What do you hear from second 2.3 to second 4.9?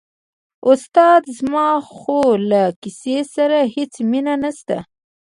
له کیسې سره هېڅ مینه نشته.